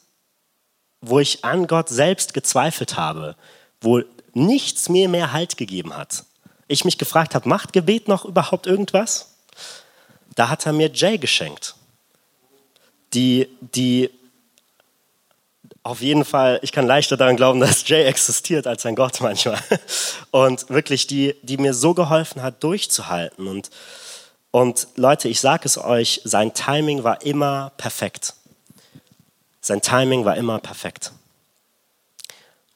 [1.00, 3.36] wo ich an Gott selbst gezweifelt habe,
[3.80, 6.24] wo nichts mir mehr Halt gegeben hat.
[6.68, 9.34] Ich mich gefragt habe, macht Gebet noch überhaupt irgendwas?
[10.36, 11.74] Da hat er mir Jay geschenkt,
[13.12, 14.10] die, die
[15.82, 19.58] auf jeden Fall, ich kann leichter daran glauben, dass Jay existiert als ein Gott manchmal.
[20.30, 23.48] Und wirklich, die, die mir so geholfen hat, durchzuhalten.
[23.48, 23.70] Und,
[24.50, 28.34] und Leute, ich sage es euch, sein Timing war immer perfekt.
[29.60, 31.12] Sein Timing war immer perfekt.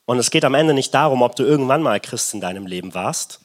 [0.07, 2.95] Und es geht am Ende nicht darum, ob du irgendwann mal Christ in deinem Leben
[2.95, 3.41] warst.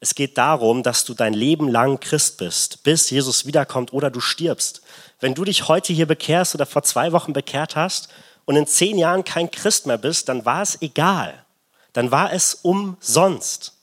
[0.00, 4.20] Es geht darum, dass du dein Leben lang Christ bist, bis Jesus wiederkommt oder du
[4.20, 4.82] stirbst.
[5.20, 8.08] Wenn du dich heute hier bekehrst oder vor zwei Wochen bekehrt hast
[8.44, 11.44] und in zehn Jahren kein Christ mehr bist, dann war es egal.
[11.92, 13.73] Dann war es umsonst.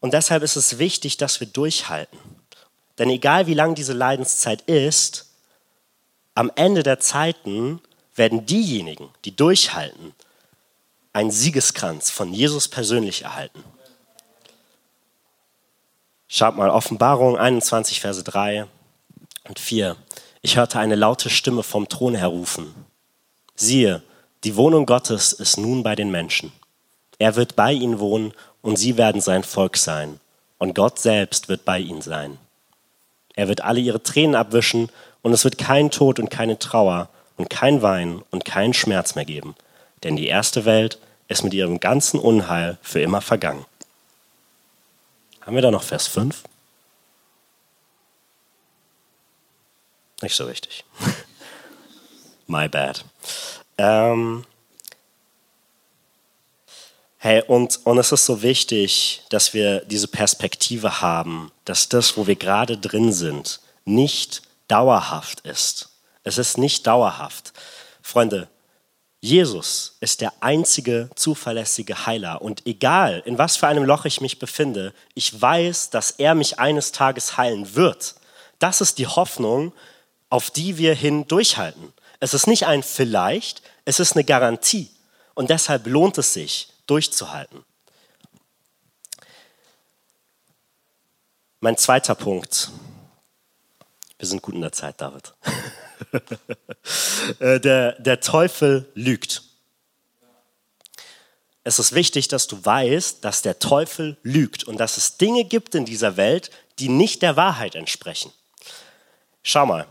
[0.00, 2.18] Und deshalb ist es wichtig, dass wir durchhalten.
[2.98, 5.26] Denn egal wie lang diese Leidenszeit ist,
[6.34, 7.80] am Ende der Zeiten
[8.14, 10.14] werden diejenigen, die durchhalten,
[11.12, 13.62] einen Siegeskranz von Jesus persönlich erhalten.
[16.28, 18.66] Schaut mal, Offenbarung 21, Verse 3
[19.48, 19.96] und 4.
[20.42, 22.72] Ich hörte eine laute Stimme vom Thron her rufen.
[23.56, 24.02] Siehe,
[24.44, 26.52] die Wohnung Gottes ist nun bei den Menschen.
[27.18, 28.32] Er wird bei ihnen wohnen
[28.62, 30.20] und sie werden sein Volk sein.
[30.58, 32.38] Und Gott selbst wird bei ihnen sein.
[33.34, 34.90] Er wird alle ihre Tränen abwischen
[35.22, 39.24] und es wird kein Tod und keine Trauer und kein Wein und kein Schmerz mehr
[39.24, 39.54] geben.
[40.02, 43.64] Denn die erste Welt ist mit ihrem ganzen Unheil für immer vergangen.
[45.40, 46.42] Haben wir da noch Vers 5?
[50.22, 50.84] Nicht so richtig.
[52.46, 53.04] My bad.
[53.78, 54.44] Ähm,
[57.22, 62.26] hey, und, und es ist so wichtig, dass wir diese Perspektive haben, dass das, wo
[62.26, 65.90] wir gerade drin sind, nicht dauerhaft ist.
[66.24, 67.52] Es ist nicht dauerhaft.
[68.00, 68.48] Freunde,
[69.20, 72.40] Jesus ist der einzige zuverlässige Heiler.
[72.40, 76.58] Und egal, in was für einem Loch ich mich befinde, ich weiß, dass er mich
[76.58, 78.14] eines Tages heilen wird.
[78.58, 79.74] Das ist die Hoffnung,
[80.30, 81.92] auf die wir hin durchhalten.
[82.18, 84.88] Es ist nicht ein vielleicht, es ist eine Garantie.
[85.34, 87.64] Und deshalb lohnt es sich, durchzuhalten.
[91.60, 92.70] Mein zweiter Punkt.
[94.18, 95.34] Wir sind gut in der Zeit, David.
[97.38, 99.42] Äh, der, der Teufel lügt.
[101.62, 105.74] Es ist wichtig, dass du weißt, dass der Teufel lügt und dass es Dinge gibt
[105.74, 108.32] in dieser Welt, die nicht der Wahrheit entsprechen.
[109.42, 109.86] Schau mal,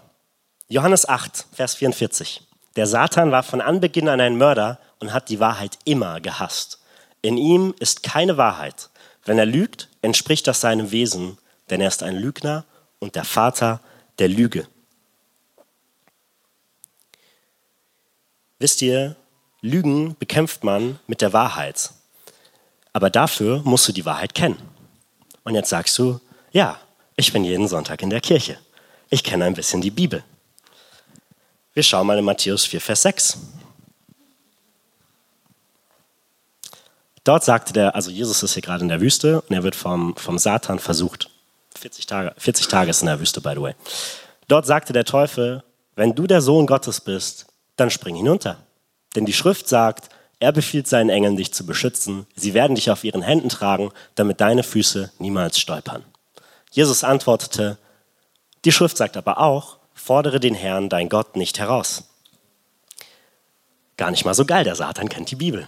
[0.67, 2.41] Johannes 8, Vers 44.
[2.75, 6.78] Der Satan war von Anbeginn an ein Mörder und hat die Wahrheit immer gehasst.
[7.21, 8.89] In ihm ist keine Wahrheit.
[9.25, 11.37] Wenn er lügt, entspricht das seinem Wesen,
[11.69, 12.65] denn er ist ein Lügner
[12.99, 13.81] und der Vater
[14.19, 14.67] der Lüge.
[18.59, 19.15] Wisst ihr,
[19.61, 21.91] Lügen bekämpft man mit der Wahrheit.
[22.93, 24.57] Aber dafür musst du die Wahrheit kennen.
[25.43, 26.19] Und jetzt sagst du,
[26.51, 26.79] ja,
[27.15, 28.57] ich bin jeden Sonntag in der Kirche.
[29.09, 30.23] Ich kenne ein bisschen die Bibel.
[31.73, 33.37] Wir schauen mal in Matthäus 4, Vers 6.
[37.29, 40.15] Dort sagte der, also Jesus ist hier gerade in der Wüste und er wird vom,
[40.15, 41.29] vom Satan versucht.
[41.77, 43.75] 40 Tage, 40 Tage ist in der Wüste, by the way.
[44.47, 45.63] Dort sagte der Teufel,
[45.95, 48.57] wenn du der Sohn Gottes bist, dann spring hinunter.
[49.15, 52.25] Denn die Schrift sagt, er befiehlt seinen Engeln, dich zu beschützen.
[52.35, 56.03] Sie werden dich auf ihren Händen tragen, damit deine Füße niemals stolpern.
[56.71, 57.77] Jesus antwortete,
[58.65, 62.05] die Schrift sagt aber auch, fordere den Herrn, dein Gott, nicht heraus.
[63.97, 65.67] Gar nicht mal so geil, der Satan kennt die Bibel.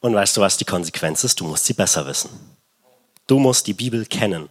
[0.00, 1.40] Und weißt du, was die Konsequenz ist?
[1.40, 2.30] Du musst sie besser wissen.
[3.26, 4.48] Du musst die Bibel kennen.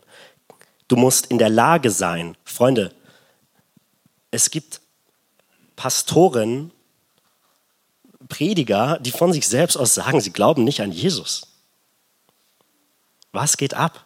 [0.88, 2.94] Du musst in der Lage sein, Freunde,
[4.32, 4.82] es gibt
[5.76, 6.72] Pastoren,
[8.28, 11.48] Prediger, die von sich selbst aus sagen, sie glauben nicht an Jesus.
[13.32, 14.06] Was geht ab?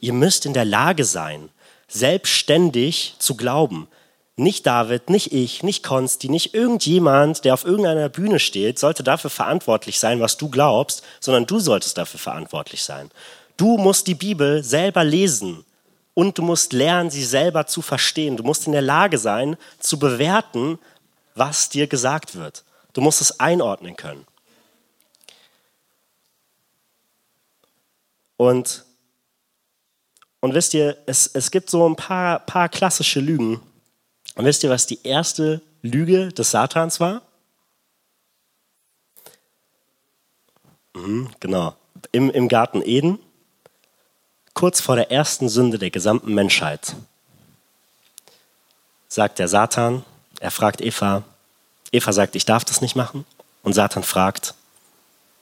[0.00, 1.50] Ihr müsst in der Lage sein,
[1.88, 3.88] selbstständig zu glauben.
[4.42, 9.30] Nicht David, nicht ich, nicht Konsti, nicht irgendjemand, der auf irgendeiner Bühne steht, sollte dafür
[9.30, 13.12] verantwortlich sein, was du glaubst, sondern du solltest dafür verantwortlich sein.
[13.56, 15.64] Du musst die Bibel selber lesen
[16.14, 18.36] und du musst lernen, sie selber zu verstehen.
[18.36, 20.80] Du musst in der Lage sein, zu bewerten,
[21.36, 22.64] was dir gesagt wird.
[22.94, 24.26] Du musst es einordnen können.
[28.36, 28.84] Und
[30.40, 33.60] und wisst ihr, es, es gibt so ein paar, paar klassische Lügen.
[34.34, 37.22] Und wisst ihr, was die erste Lüge des Satans war?
[40.94, 41.74] Mhm, genau.
[42.12, 43.18] Im, Im Garten Eden,
[44.54, 46.94] kurz vor der ersten Sünde der gesamten Menschheit,
[49.08, 50.04] sagt der Satan,
[50.40, 51.24] er fragt Eva,
[51.92, 53.26] Eva sagt, ich darf das nicht machen.
[53.62, 54.54] Und Satan fragt,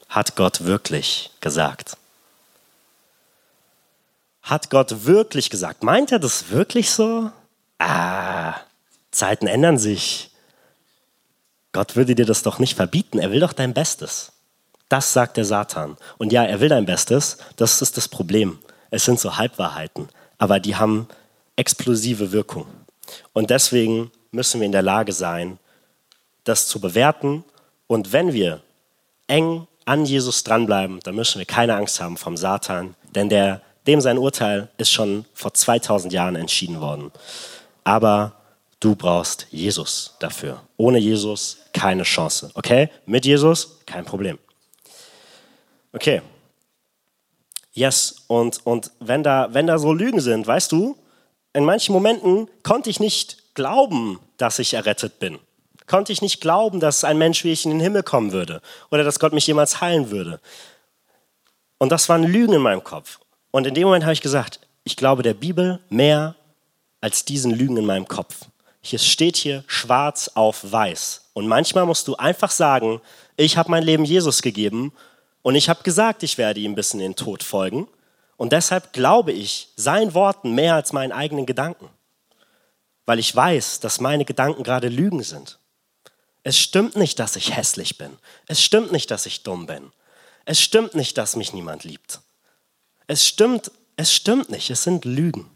[0.08, 1.96] hat Gott wirklich gesagt?
[4.42, 5.84] Hat Gott wirklich gesagt?
[5.84, 7.30] Meint er das wirklich so?
[7.78, 8.56] Ah,
[9.11, 10.31] Zeiten ändern sich.
[11.73, 14.33] Gott würde dir das doch nicht verbieten, er will doch dein Bestes.
[14.88, 15.96] Das sagt der Satan.
[16.18, 18.59] Und ja, er will dein Bestes, das ist das Problem.
[18.90, 21.07] Es sind so Halbwahrheiten, aber die haben
[21.55, 22.66] explosive Wirkung.
[23.33, 25.59] Und deswegen müssen wir in der Lage sein,
[26.44, 27.44] das zu bewerten.
[27.87, 28.62] Und wenn wir
[29.27, 34.01] eng an Jesus dranbleiben, dann müssen wir keine Angst haben vom Satan, denn der, dem
[34.01, 37.12] sein Urteil ist schon vor 2000 Jahren entschieden worden.
[37.85, 38.39] Aber
[38.80, 40.62] du brauchst Jesus dafür.
[40.76, 42.50] Ohne Jesus keine Chance.
[42.54, 42.90] Okay?
[43.06, 44.38] Mit Jesus kein Problem.
[45.92, 46.22] Okay.
[47.72, 50.96] Yes, und, und wenn, da, wenn da so Lügen sind, weißt du,
[51.52, 55.38] in manchen Momenten konnte ich nicht glauben, dass ich errettet bin.
[55.86, 59.04] Konnte ich nicht glauben, dass ein Mensch wie ich in den Himmel kommen würde oder
[59.04, 60.40] dass Gott mich jemals heilen würde.
[61.78, 63.18] Und das waren Lügen in meinem Kopf.
[63.50, 66.36] Und in dem Moment habe ich gesagt, ich glaube der Bibel mehr
[67.00, 68.46] als diesen Lügen in meinem Kopf.
[68.80, 71.30] Hier steht hier schwarz auf weiß.
[71.34, 73.00] Und manchmal musst du einfach sagen,
[73.36, 74.92] ich habe mein Leben Jesus gegeben
[75.42, 77.88] und ich habe gesagt, ich werde ihm bis in den Tod folgen.
[78.36, 81.90] Und deshalb glaube ich seinen Worten mehr als meinen eigenen Gedanken.
[83.04, 85.58] Weil ich weiß, dass meine Gedanken gerade Lügen sind.
[86.42, 88.16] Es stimmt nicht, dass ich hässlich bin.
[88.46, 89.92] Es stimmt nicht, dass ich dumm bin.
[90.46, 92.20] Es stimmt nicht, dass mich niemand liebt.
[93.06, 94.70] Es stimmt, es stimmt nicht.
[94.70, 95.50] Es sind Lügen.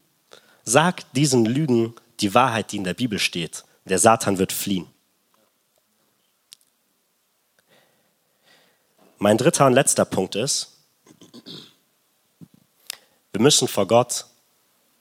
[0.64, 3.64] Sag diesen Lügen die Wahrheit, die in der Bibel steht.
[3.84, 4.86] Der Satan wird fliehen.
[9.18, 10.72] Mein dritter und letzter Punkt ist,
[13.32, 14.24] wir müssen vor Gott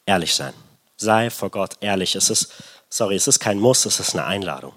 [0.06, 0.54] ehrlich sein.
[0.98, 2.16] Sei vor Gott ehrlich.
[2.16, 2.52] Es ist,
[2.90, 4.74] sorry, es ist kein Muss, es ist eine Einladung.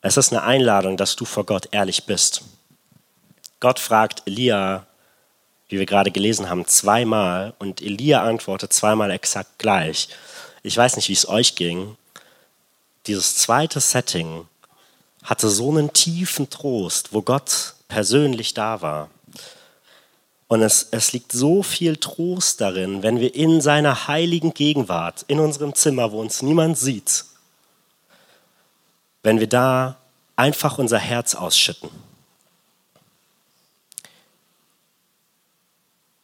[0.00, 2.42] Es ist eine Einladung, dass du vor Gott ehrlich bist.
[3.60, 4.86] Gott fragt Elia,
[5.68, 10.08] wie wir gerade gelesen haben, zweimal und Elia antwortet zweimal exakt gleich.
[10.64, 11.96] Ich weiß nicht, wie es euch ging.
[13.06, 14.48] Dieses zweite Setting
[15.22, 19.10] hatte so einen tiefen Trost, wo Gott persönlich da war.
[20.48, 25.38] Und es, es liegt so viel Trost darin, wenn wir in seiner heiligen Gegenwart, in
[25.38, 27.26] unserem Zimmer, wo uns niemand sieht,
[29.22, 29.98] wenn wir da
[30.34, 31.90] einfach unser Herz ausschütten.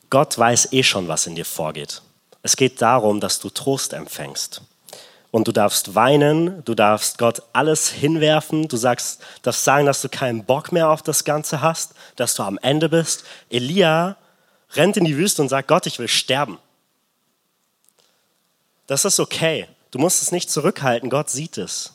[0.08, 2.00] Gott weiß eh schon, was in dir vorgeht.
[2.42, 4.62] Es geht darum, dass du Trost empfängst
[5.30, 10.08] und du darfst weinen, du darfst Gott alles hinwerfen, du sagst, darfst sagen, dass du
[10.08, 13.24] keinen Bock mehr auf das Ganze hast, dass du am Ende bist.
[13.48, 14.16] Elia
[14.72, 16.58] rennt in die Wüste und sagt, Gott, ich will sterben.
[18.86, 19.68] Das ist okay.
[19.92, 21.92] Du musst es nicht zurückhalten, Gott sieht es.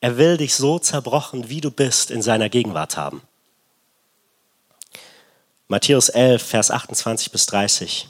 [0.00, 3.22] Er will dich so zerbrochen, wie du bist, in seiner Gegenwart haben.
[5.68, 8.08] Matthäus 11, Vers 28 bis 30.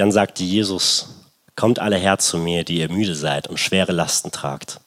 [0.00, 1.08] Dann sagte Jesus,
[1.56, 4.80] Kommt alle her zu mir, die ihr müde seid und schwere Lasten tragt.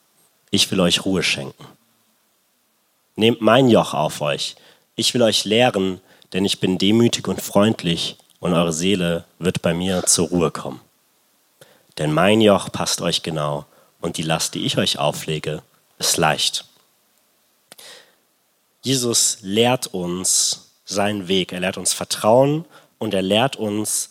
[0.50, 1.66] Ich will euch Ruhe schenken.
[3.14, 4.56] Nehmt mein Joch auf euch.
[4.96, 6.00] Ich will euch lehren,
[6.32, 10.80] denn ich bin demütig und freundlich und eure Seele wird bei mir zur Ruhe kommen.
[11.98, 13.66] Denn mein Joch passt euch genau
[14.00, 15.62] und die Last, die ich euch auflege,
[16.00, 16.64] ist leicht.
[18.82, 21.52] Jesus lehrt uns seinen Weg.
[21.52, 22.64] Er lehrt uns Vertrauen
[22.98, 24.10] und er lehrt uns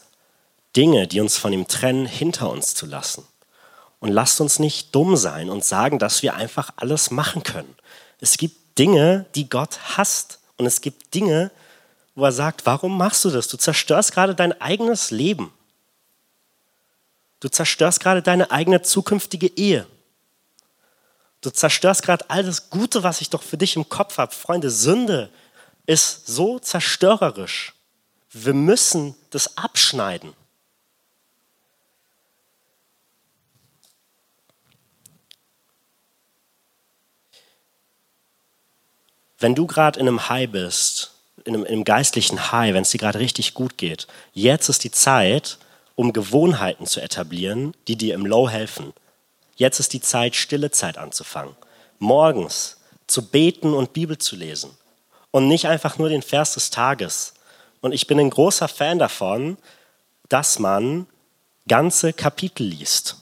[0.75, 3.25] Dinge, die uns von ihm trennen, hinter uns zu lassen.
[3.99, 7.75] Und lasst uns nicht dumm sein und sagen, dass wir einfach alles machen können.
[8.19, 10.39] Es gibt Dinge, die Gott hasst.
[10.57, 11.51] Und es gibt Dinge,
[12.15, 13.47] wo er sagt, warum machst du das?
[13.47, 15.51] Du zerstörst gerade dein eigenes Leben.
[17.39, 19.87] Du zerstörst gerade deine eigene zukünftige Ehe.
[21.41, 24.33] Du zerstörst gerade all das Gute, was ich doch für dich im Kopf habe.
[24.33, 25.29] Freunde, Sünde
[25.85, 27.73] ist so zerstörerisch.
[28.31, 30.33] Wir müssen das abschneiden.
[39.43, 42.91] Wenn du gerade in einem High bist, in einem, in einem geistlichen High, wenn es
[42.91, 45.57] dir gerade richtig gut geht, jetzt ist die Zeit,
[45.95, 48.93] um Gewohnheiten zu etablieren, die dir im Low helfen.
[49.57, 51.57] Jetzt ist die Zeit, stille Zeit anzufangen.
[51.99, 54.77] Morgens zu beten und Bibel zu lesen.
[55.31, 57.33] Und nicht einfach nur den Vers des Tages.
[57.81, 59.57] Und ich bin ein großer Fan davon,
[60.29, 61.05] dass man
[61.67, 63.17] ganze Kapitel liest.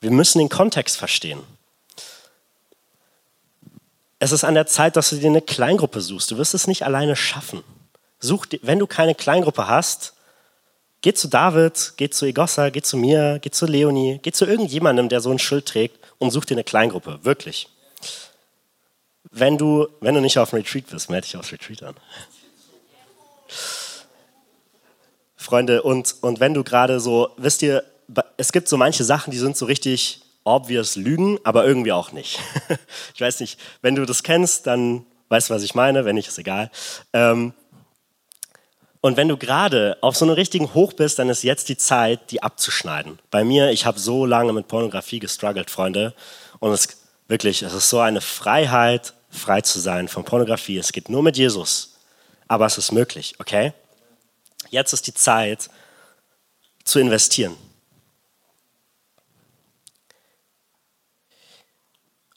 [0.00, 1.44] Wir müssen den Kontext verstehen.
[4.22, 6.30] Es ist an der Zeit, dass du dir eine Kleingruppe suchst.
[6.30, 7.64] Du wirst es nicht alleine schaffen.
[8.20, 10.12] Such, wenn du keine Kleingruppe hast,
[11.00, 15.08] geh zu David, geh zu Egossa, geh zu mir, geh zu Leonie, geh zu irgendjemandem,
[15.08, 17.18] der so ein Schild trägt und such dir eine Kleingruppe.
[17.24, 17.66] Wirklich.
[19.32, 21.96] Wenn du, wenn du nicht auf dem Retreat bist, melde dich aufs Retreat an.
[25.34, 27.82] Freunde, und, und wenn du gerade so, wisst ihr,
[28.36, 32.38] es gibt so manche Sachen, die sind so richtig obvious Lügen, aber irgendwie auch nicht.
[33.14, 36.28] ich weiß nicht, wenn du das kennst, dann weißt du, was ich meine, wenn nicht,
[36.28, 36.70] ist egal.
[37.12, 37.54] Ähm,
[39.00, 42.30] und wenn du gerade auf so einem richtigen Hoch bist, dann ist jetzt die Zeit,
[42.30, 43.18] die abzuschneiden.
[43.30, 46.14] Bei mir, ich habe so lange mit Pornografie gestruggelt, Freunde.
[46.60, 46.88] Und es
[47.26, 50.78] wirklich, es ist so eine Freiheit, frei zu sein von Pornografie.
[50.78, 51.96] Es geht nur mit Jesus.
[52.46, 53.72] Aber es ist möglich, okay?
[54.70, 55.70] Jetzt ist die Zeit
[56.84, 57.56] zu investieren.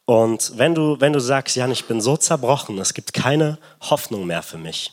[0.06, 4.26] Und wenn du, wenn du sagst, Jan, ich bin so zerbrochen, es gibt keine Hoffnung
[4.28, 4.92] mehr für mich.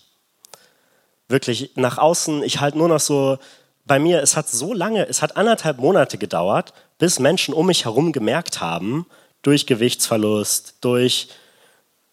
[1.29, 3.38] Wirklich nach außen, ich halte nur noch so,
[3.85, 7.85] bei mir, es hat so lange, es hat anderthalb Monate gedauert, bis Menschen um mich
[7.85, 9.07] herum gemerkt haben,
[9.42, 11.29] durch Gewichtsverlust, durch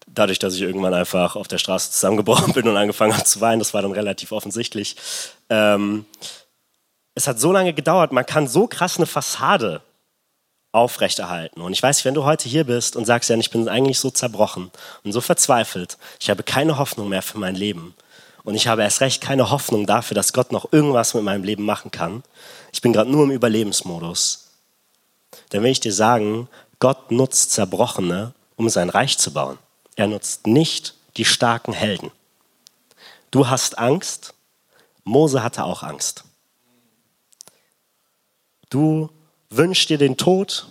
[0.07, 3.59] dadurch, dass ich irgendwann einfach auf der Straße zusammengebrochen bin und angefangen habe zu weinen,
[3.59, 4.95] das war dann relativ offensichtlich.
[5.49, 6.05] Ähm,
[7.13, 9.81] es hat so lange gedauert, man kann so krass eine Fassade
[10.71, 11.62] aufrechterhalten.
[11.62, 14.12] Und ich weiß, wenn du heute hier bist und sagst, ja, ich bin eigentlich so
[14.12, 14.71] zerbrochen
[15.03, 17.95] und so verzweifelt, ich habe keine Hoffnung mehr für mein Leben
[18.43, 21.65] und ich habe erst recht keine Hoffnung dafür, dass Gott noch irgendwas mit meinem Leben
[21.65, 22.23] machen kann.
[22.71, 24.47] Ich bin gerade nur im Überlebensmodus.
[25.49, 26.47] Dann will ich dir sagen,
[26.79, 29.58] Gott nutzt Zerbrochene, um sein Reich zu bauen.
[29.95, 32.12] Er nutzt nicht die starken Helden.
[33.32, 34.34] Du hast Angst,
[35.03, 36.23] Mose hatte auch Angst.
[38.69, 39.10] Du
[39.49, 40.67] wünschst dir den Tod.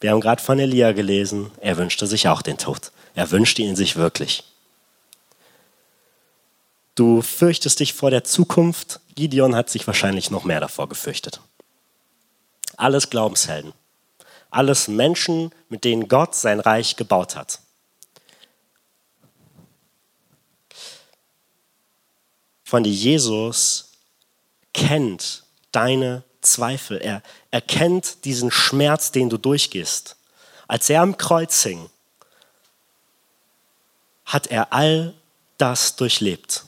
[0.00, 2.92] Wir haben gerade von Elia gelesen, er wünschte sich auch den Tod.
[3.14, 4.44] Er wünschte ihn sich wirklich.
[6.94, 9.00] Du fürchtest dich vor der Zukunft.
[9.14, 11.40] Gideon hat sich wahrscheinlich noch mehr davor gefürchtet.
[12.76, 13.72] Alles Glaubenshelden.
[14.50, 17.60] Alles Menschen, mit denen Gott sein Reich gebaut hat.
[22.64, 23.92] Von die Jesus
[24.74, 26.98] kennt deine Zweifel.
[26.98, 30.16] Er erkennt diesen Schmerz, den du durchgehst.
[30.66, 31.88] Als er am Kreuz hing,
[34.24, 35.14] hat er all
[35.56, 36.64] das durchlebt.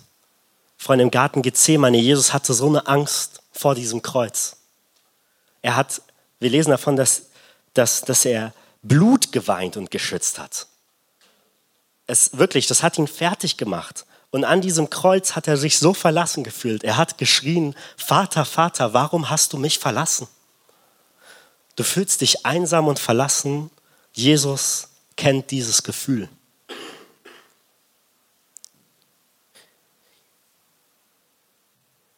[0.79, 4.57] Freunde, im Garten Gethsemane, Jesus hatte so eine Angst vor diesem Kreuz.
[5.61, 6.01] Er hat,
[6.38, 7.27] wir lesen davon, dass,
[7.75, 10.66] dass, dass er Blut geweint und geschützt hat.
[12.07, 14.07] Es wirklich, das hat ihn fertig gemacht.
[14.31, 16.83] Und an diesem Kreuz hat er sich so verlassen gefühlt.
[16.83, 20.29] Er hat geschrien, Vater, Vater, warum hast du mich verlassen?
[21.81, 23.71] Du fühlst dich einsam und verlassen.
[24.12, 26.29] Jesus kennt dieses Gefühl.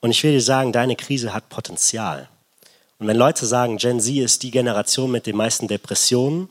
[0.00, 2.28] Und ich will dir sagen, deine Krise hat Potenzial.
[2.98, 6.48] Und wenn Leute sagen, Gen Z ist die Generation mit den meisten Depressionen,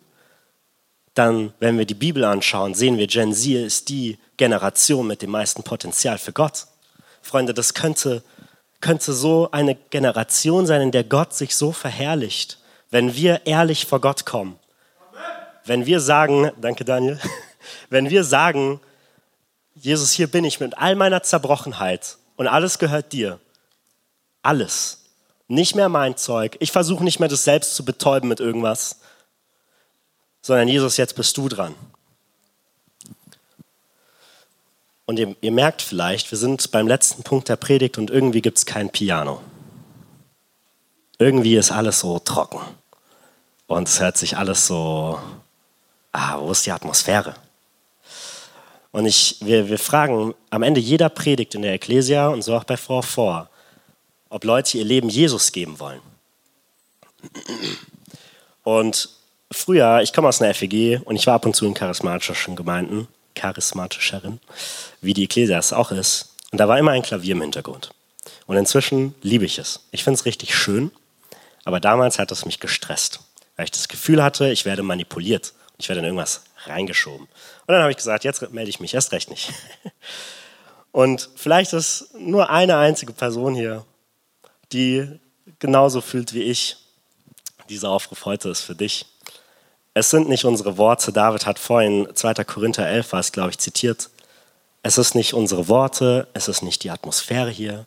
[1.13, 5.31] dann, wenn wir die Bibel anschauen, sehen wir, Gen Z ist die Generation mit dem
[5.31, 6.65] meisten Potenzial für Gott.
[7.21, 8.23] Freunde, das könnte,
[8.79, 12.57] könnte so eine Generation sein, in der Gott sich so verherrlicht,
[12.91, 14.59] wenn wir ehrlich vor Gott kommen.
[15.65, 17.19] Wenn wir sagen, danke Daniel,
[17.89, 18.79] wenn wir sagen,
[19.75, 23.39] Jesus, hier bin ich mit all meiner Zerbrochenheit und alles gehört dir.
[24.43, 25.05] Alles.
[25.47, 26.57] Nicht mehr mein Zeug.
[26.59, 28.97] Ich versuche nicht mehr das selbst zu betäuben mit irgendwas
[30.41, 31.75] sondern Jesus, jetzt bist du dran.
[35.05, 38.57] Und ihr, ihr merkt vielleicht, wir sind beim letzten Punkt der Predigt und irgendwie gibt
[38.57, 39.41] es kein Piano.
[41.19, 42.59] Irgendwie ist alles so trocken.
[43.71, 45.17] Und es hört sich alles so,
[46.11, 47.35] ah, wo ist die Atmosphäre?
[48.91, 52.65] Und ich, wir, wir fragen am Ende jeder Predigt in der Ecclesia und so auch
[52.65, 53.49] bei Frau vor,
[54.27, 56.01] ob Leute ihr Leben Jesus geben wollen.
[58.63, 59.07] Und
[59.49, 63.07] früher, ich komme aus einer FEG und ich war ab und zu in charismatischen Gemeinden,
[63.35, 64.41] charismatischeren,
[64.99, 66.35] wie die Ecclesia es auch ist.
[66.51, 67.91] Und da war immer ein Klavier im Hintergrund.
[68.47, 69.79] Und inzwischen liebe ich es.
[69.91, 70.91] Ich finde es richtig schön,
[71.63, 73.21] aber damals hat es mich gestresst,
[73.61, 75.53] weil ich das Gefühl hatte, ich werde manipuliert.
[75.77, 77.27] Ich werde in irgendwas reingeschoben.
[77.27, 79.53] Und dann habe ich gesagt, jetzt melde ich mich erst recht nicht.
[80.91, 83.85] Und vielleicht ist nur eine einzige Person hier,
[84.71, 85.19] die
[85.59, 86.77] genauso fühlt wie ich.
[87.69, 89.05] Dieser Aufruf heute ist für dich.
[89.93, 91.13] Es sind nicht unsere Worte.
[91.13, 92.33] David hat vorhin 2.
[92.45, 94.09] Korinther 11 war es, glaube ich, zitiert.
[94.81, 97.85] Es ist nicht unsere Worte, es ist nicht die Atmosphäre hier,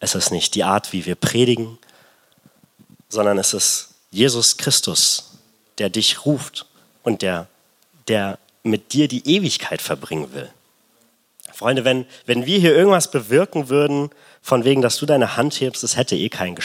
[0.00, 1.76] es ist nicht die Art, wie wir predigen,
[3.10, 5.32] sondern es ist Jesus Christus,
[5.78, 6.66] der dich ruft
[7.02, 7.48] und der,
[8.06, 10.48] der mit dir die Ewigkeit verbringen will.
[11.52, 14.10] Freunde, wenn, wenn wir hier irgendwas bewirken würden,
[14.40, 16.56] von wegen, dass du deine Hand hebst, es hätte eh keinen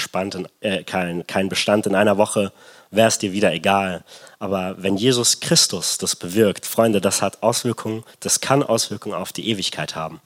[0.62, 2.52] äh, kein, kein Bestand in einer Woche,
[2.92, 4.04] wäre es dir wieder egal.
[4.38, 9.48] Aber wenn Jesus Christus das bewirkt, Freunde, das hat Auswirkungen, das kann Auswirkungen auf die
[9.50, 10.22] Ewigkeit haben.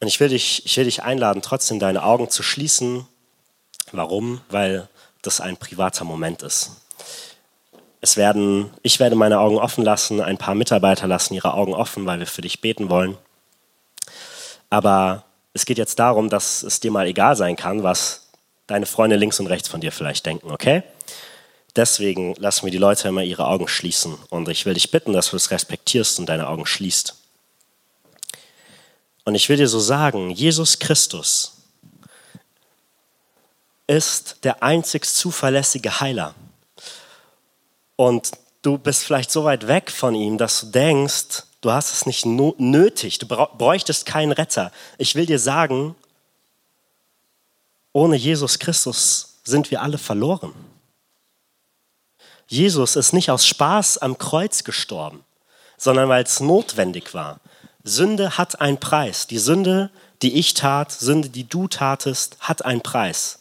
[0.00, 3.06] Und ich will dich, ich will dich einladen, trotzdem deine Augen zu schließen.
[3.92, 4.40] Warum?
[4.48, 4.88] Weil
[5.22, 6.72] das ein privater Moment ist.
[8.00, 12.06] Es werden, ich werde meine Augen offen lassen, ein paar Mitarbeiter lassen ihre Augen offen,
[12.06, 13.18] weil wir für dich beten wollen.
[14.70, 18.28] Aber es geht jetzt darum, dass es dir mal egal sein kann, was
[18.66, 20.82] deine Freunde links und rechts von dir vielleicht denken, okay?
[21.76, 24.16] Deswegen lassen wir die Leute immer ihre Augen schließen.
[24.30, 27.16] Und ich will dich bitten, dass du es respektierst und deine Augen schließt.
[29.24, 31.59] Und ich will dir so sagen, Jesus Christus
[33.90, 36.36] ist der einzig zuverlässige Heiler.
[37.96, 38.30] Und
[38.62, 42.24] du bist vielleicht so weit weg von ihm, dass du denkst, du hast es nicht
[42.24, 44.70] nötig, du bräuchtest keinen Retter.
[44.96, 45.96] Ich will dir sagen,
[47.92, 50.54] ohne Jesus Christus sind wir alle verloren.
[52.46, 55.24] Jesus ist nicht aus Spaß am Kreuz gestorben,
[55.76, 57.40] sondern weil es notwendig war.
[57.82, 59.26] Sünde hat einen Preis.
[59.26, 59.90] Die Sünde,
[60.22, 63.39] die ich tat, Sünde, die du tatest, hat einen Preis.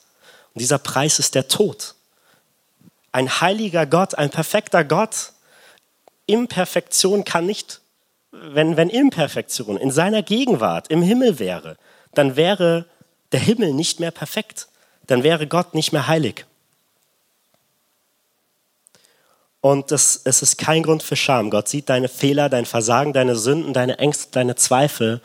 [0.54, 1.96] Und dieser Preis ist der Tod
[3.12, 5.34] ein heiliger Gott, ein perfekter Gott.
[6.26, 7.82] Imperfektion kann nicht,
[8.32, 11.78] wenn, wenn Imperfektion in seiner Gegenwart im Himmel wäre,
[12.14, 12.86] dann wäre
[13.32, 14.68] der Himmel nicht mehr perfekt.
[15.08, 16.46] Dann wäre Gott nicht mehr heilig.
[19.62, 21.50] Und das, es ist kein Grund für Scham.
[21.50, 25.22] Gott sieht deine Fehler, dein Versagen, deine Sünden, deine Ängste, deine Zweifel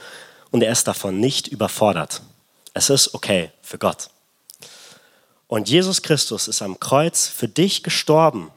[0.50, 2.22] und er ist davon nicht überfordert.
[2.72, 4.08] Es ist okay für Gott.
[5.46, 8.50] Und Jesus Christus ist am Kreuz für dich gestorben,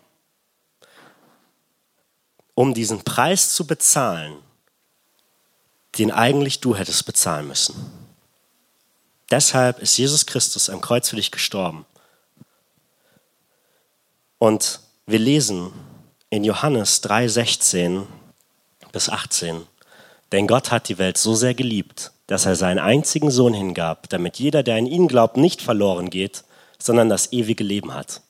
[2.56, 4.38] um diesen Preis zu bezahlen,
[5.98, 7.76] den eigentlich du hättest bezahlen müssen.
[9.30, 11.86] Deshalb ist Jesus Christus am Kreuz für dich gestorben.
[14.40, 15.74] Und wir lesen
[16.30, 18.08] in Johannes 3, 16
[18.92, 19.66] bis 18,
[20.32, 24.38] denn Gott hat die Welt so sehr geliebt, dass er seinen einzigen Sohn hingab, damit
[24.40, 26.44] jeder, der an ihn glaubt, nicht verloren geht,
[26.80, 28.22] sondern das ewige Leben hat.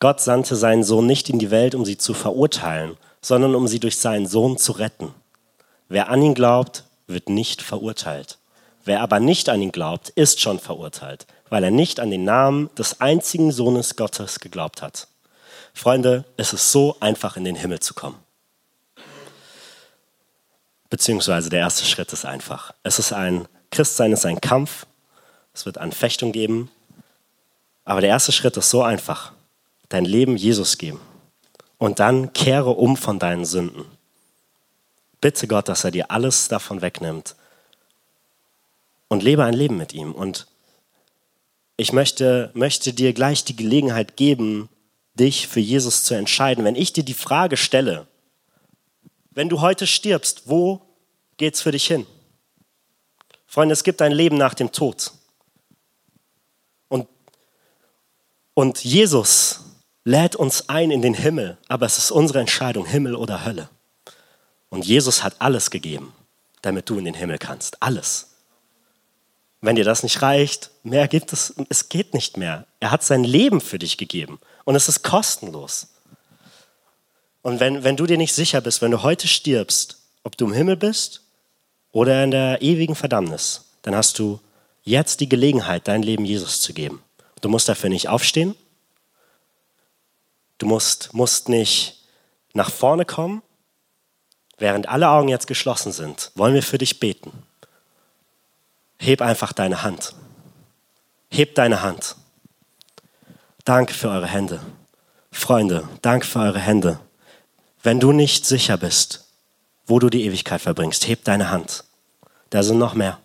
[0.00, 3.80] Gott sandte seinen Sohn nicht in die Welt, um sie zu verurteilen, sondern um sie
[3.80, 5.12] durch seinen Sohn zu retten.
[5.88, 8.38] Wer an ihn glaubt, wird nicht verurteilt.
[8.84, 12.70] Wer aber nicht an ihn glaubt, ist schon verurteilt, weil er nicht an den Namen
[12.76, 15.08] des einzigen Sohnes Gottes geglaubt hat.
[15.74, 18.18] Freunde, es ist so einfach in den Himmel zu kommen.
[20.90, 22.72] Beziehungsweise der erste Schritt ist einfach.
[22.82, 24.86] Es ist ein Christsein ist ein Kampf.
[25.52, 26.70] Es wird Anfechtung geben.
[27.88, 29.32] Aber der erste Schritt ist so einfach.
[29.88, 31.00] Dein Leben Jesus geben.
[31.78, 33.86] Und dann kehre um von deinen Sünden.
[35.22, 37.34] Bitte Gott, dass er dir alles davon wegnimmt.
[39.08, 40.12] Und lebe ein Leben mit ihm.
[40.12, 40.46] Und
[41.78, 44.68] ich möchte, möchte dir gleich die Gelegenheit geben,
[45.14, 46.66] dich für Jesus zu entscheiden.
[46.66, 48.06] Wenn ich dir die Frage stelle,
[49.30, 50.82] wenn du heute stirbst, wo
[51.38, 52.06] geht's für dich hin?
[53.46, 55.12] Freunde, es gibt ein Leben nach dem Tod.
[58.58, 59.60] Und Jesus
[60.02, 63.68] lädt uns ein in den Himmel, aber es ist unsere Entscheidung, Himmel oder Hölle.
[64.68, 66.12] Und Jesus hat alles gegeben,
[66.60, 67.80] damit du in den Himmel kannst.
[67.80, 68.30] Alles.
[69.60, 72.66] Wenn dir das nicht reicht, mehr gibt es, es geht nicht mehr.
[72.80, 75.86] Er hat sein Leben für dich gegeben und es ist kostenlos.
[77.42, 80.52] Und wenn, wenn du dir nicht sicher bist, wenn du heute stirbst, ob du im
[80.52, 81.22] Himmel bist
[81.92, 84.40] oder in der ewigen Verdammnis, dann hast du
[84.82, 87.04] jetzt die Gelegenheit, dein Leben Jesus zu geben.
[87.40, 88.54] Du musst dafür nicht aufstehen.
[90.58, 92.02] Du musst, musst nicht
[92.52, 93.42] nach vorne kommen.
[94.58, 97.32] Während alle Augen jetzt geschlossen sind, wollen wir für dich beten.
[98.98, 100.14] Heb einfach deine Hand.
[101.30, 102.16] Heb deine Hand.
[103.64, 104.60] Danke für eure Hände.
[105.30, 106.98] Freunde, danke für eure Hände.
[107.82, 109.28] Wenn du nicht sicher bist,
[109.86, 111.84] wo du die Ewigkeit verbringst, heb deine Hand.
[112.50, 113.20] Da sind noch mehr.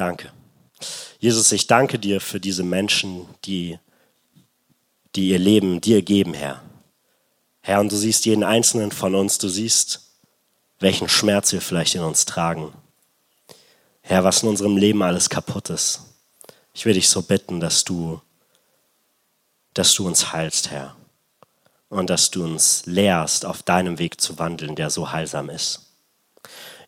[0.00, 0.32] Danke.
[1.18, 3.78] Jesus, ich danke dir für diese Menschen, die,
[5.14, 6.62] die ihr Leben dir geben, Herr.
[7.60, 10.00] Herr, und du siehst jeden einzelnen von uns, du siehst,
[10.78, 12.72] welchen Schmerz wir vielleicht in uns tragen.
[14.00, 16.00] Herr, was in unserem Leben alles kaputt ist.
[16.72, 18.22] Ich will dich so bitten, dass du,
[19.74, 20.96] dass du uns heilst, Herr.
[21.90, 25.89] Und dass du uns lehrst, auf deinem Weg zu wandeln, der so heilsam ist.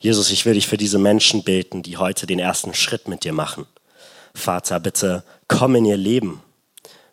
[0.03, 3.33] Jesus, ich will dich für diese Menschen beten, die heute den ersten Schritt mit dir
[3.33, 3.67] machen.
[4.35, 6.43] Vater, bitte komm in ihr Leben.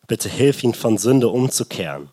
[0.07, 2.09] Bitte hilf ihnen von Sünde umzukehren.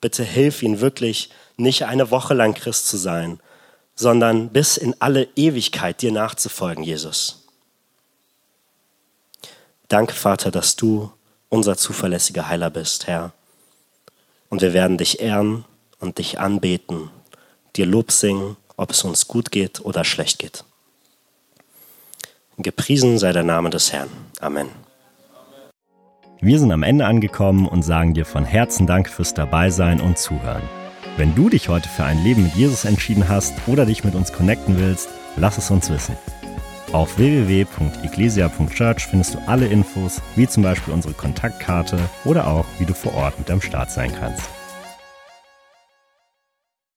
[0.00, 3.38] Bitte hilf ihnen wirklich nicht eine Woche lang Christ zu sein,
[3.94, 7.44] sondern bis in alle Ewigkeit dir nachzufolgen, Jesus.
[9.86, 11.12] Danke, Vater, dass du
[11.50, 13.32] unser zuverlässiger Heiler bist, Herr.
[14.48, 15.64] Und wir werden dich ehren
[16.00, 17.10] und dich anbeten,
[17.76, 20.64] dir Lob singen ob es uns gut geht oder schlecht geht.
[22.58, 24.08] Gepriesen sei der Name des Herrn.
[24.40, 24.68] Amen.
[26.40, 30.62] Wir sind am Ende angekommen und sagen dir von Herzen Dank fürs Dabeisein und Zuhören.
[31.16, 34.32] Wenn du dich heute für ein Leben mit Jesus entschieden hast oder dich mit uns
[34.32, 36.16] connecten willst, lass es uns wissen.
[36.92, 42.94] Auf www.ecclesia.church findest du alle Infos, wie zum Beispiel unsere Kontaktkarte oder auch, wie du
[42.94, 44.55] vor Ort mit am Start sein kannst.